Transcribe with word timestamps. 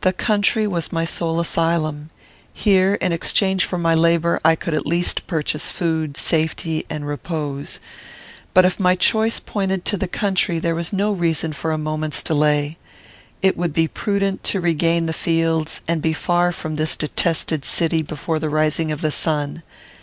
The 0.00 0.14
country 0.14 0.66
was 0.66 0.90
my 0.90 1.04
sole 1.04 1.38
asylum. 1.38 2.08
Here, 2.54 2.94
in 2.94 3.12
exchange 3.12 3.66
for 3.66 3.76
my 3.76 3.92
labour, 3.92 4.40
I 4.42 4.56
could 4.56 4.72
at 4.72 4.86
least 4.86 5.26
purchase 5.26 5.70
food, 5.70 6.16
safety, 6.16 6.86
and 6.88 7.06
repose. 7.06 7.78
But, 8.54 8.64
if 8.64 8.80
my 8.80 8.94
choice 8.94 9.38
pointed 9.38 9.84
to 9.84 9.98
the 9.98 10.08
country, 10.08 10.58
there 10.58 10.74
was 10.74 10.94
no 10.94 11.12
reason 11.12 11.52
for 11.52 11.72
a 11.72 11.76
moment's 11.76 12.22
delay. 12.22 12.78
It 13.42 13.54
would 13.58 13.74
be 13.74 13.86
prudent 13.86 14.42
to 14.44 14.62
regain 14.62 15.04
the 15.04 15.12
fields, 15.12 15.82
and 15.86 16.00
be 16.00 16.14
far 16.14 16.52
from 16.52 16.76
this 16.76 16.96
detested 16.96 17.66
city 17.66 18.00
before 18.00 18.38
the 18.38 18.48
rising 18.48 18.90
of 18.90 19.02
the 19.02 19.12
sun. 19.12 19.62